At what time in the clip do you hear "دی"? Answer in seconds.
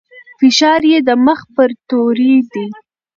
2.51-2.65